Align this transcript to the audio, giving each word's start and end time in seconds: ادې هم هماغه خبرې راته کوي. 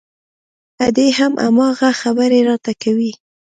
ادې 0.87 1.07
هم 1.17 1.33
هماغه 1.45 1.89
خبرې 2.01 2.39
راته 2.49 2.71
کوي. 2.83 3.11